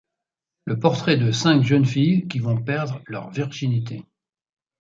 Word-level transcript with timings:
Le 0.65 0.79
portrait 0.79 1.15
de 1.15 1.31
cinq 1.31 1.61
jeunes 1.61 1.85
filles 1.85 2.27
qui 2.27 2.39
vont 2.39 2.59
perdre 2.59 3.03
leur 3.05 3.29
virginité. 3.29 4.03